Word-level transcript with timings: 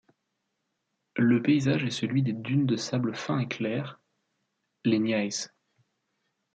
Le 1.17 1.43
paysage 1.43 1.83
est 1.83 1.91
celui 1.91 2.23
des 2.23 2.33
dunes 2.33 2.65
de 2.65 2.75
sable 2.75 3.13
fin 3.13 3.37
et 3.37 3.47
clair, 3.47 3.99
les 4.83 4.97
Niayes. 4.97 5.49